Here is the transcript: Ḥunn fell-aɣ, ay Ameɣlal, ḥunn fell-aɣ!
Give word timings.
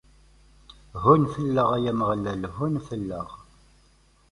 Ḥunn 1.01 1.23
fell-aɣ, 1.33 1.69
ay 1.77 1.85
Ameɣlal, 1.91 2.43
ḥunn 2.55 2.75
fell-aɣ! 2.87 3.29